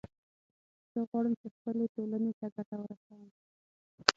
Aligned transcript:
زه 0.91 0.99
غواړم 1.09 1.33
چې 1.41 1.47
خپلې 1.55 1.85
ټولنې 1.95 2.31
ته 2.39 2.45
ګټه 2.55 2.75
ورسوم 2.79 3.23